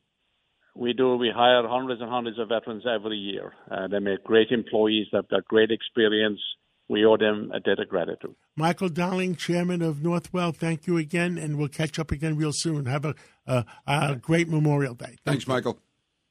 We 0.75 0.93
do. 0.93 1.17
We 1.17 1.33
hire 1.35 1.67
hundreds 1.67 2.01
and 2.01 2.09
hundreds 2.09 2.39
of 2.39 2.49
veterans 2.49 2.85
every 2.87 3.17
year. 3.17 3.53
Uh, 3.71 3.89
they 3.89 3.99
make 3.99 4.23
great 4.23 4.51
employees. 4.51 5.07
They've 5.13 5.29
got 5.29 5.45
great 5.47 5.71
experience. 5.71 6.41
We 6.89 7.05
owe 7.05 7.19
them 7.19 7.51
a 7.53 7.61
debt 7.61 7.79
of 7.79 7.89
gratitude. 7.89 8.35
Michael 8.57 8.89
Dowling, 8.89 9.37
chairman 9.37 9.83
of 9.83 9.97
Northwell, 9.97 10.57
thank 10.57 10.87
you 10.87 10.97
again, 10.97 11.37
and 11.37 11.59
we'll 11.59 11.69
catch 11.69 11.99
up 11.99 12.11
again 12.11 12.37
real 12.37 12.53
soon. 12.53 12.87
Have 12.87 13.05
a, 13.05 13.15
a, 13.47 13.65
a 13.87 14.17
great 14.17 14.49
Memorial 14.49 14.95
Day. 14.95 15.05
Thank 15.07 15.21
Thanks, 15.25 15.47
you. 15.47 15.53
Michael. 15.53 15.79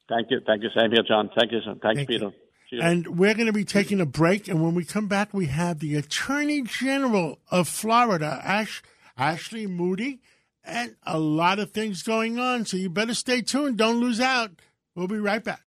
Thank 0.09 0.31
you. 0.31 0.39
Thank 0.45 0.63
you. 0.63 0.69
Same 0.75 0.91
here, 0.91 1.03
John. 1.07 1.29
Thank 1.37 1.51
you. 1.51 1.59
Thanks, 1.63 1.81
Thank 1.81 2.07
Peter. 2.07 2.31
You. 2.71 2.81
And 2.81 3.19
we're 3.19 3.33
going 3.33 3.47
to 3.47 3.53
be 3.53 3.65
taking 3.65 4.01
a 4.01 4.05
break. 4.05 4.47
And 4.47 4.61
when 4.63 4.75
we 4.75 4.83
come 4.83 5.07
back, 5.07 5.33
we 5.33 5.45
have 5.45 5.79
the 5.79 5.95
Attorney 5.95 6.63
General 6.63 7.39
of 7.49 7.69
Florida, 7.69 8.41
Ash, 8.43 8.81
Ashley 9.17 9.67
Moody, 9.67 10.19
and 10.65 10.95
a 11.03 11.17
lot 11.17 11.59
of 11.59 11.71
things 11.71 12.03
going 12.03 12.39
on. 12.39 12.65
So 12.65 12.75
you 12.75 12.89
better 12.89 13.13
stay 13.13 13.41
tuned. 13.41 13.77
Don't 13.77 13.99
lose 13.99 14.19
out. 14.19 14.51
We'll 14.95 15.07
be 15.07 15.19
right 15.19 15.43
back. 15.43 15.55